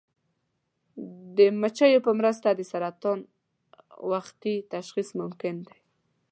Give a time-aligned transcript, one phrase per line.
[1.37, 3.19] د مچیو په مرسته د سرطان
[4.11, 5.77] وختي تشخیص ممکن دی.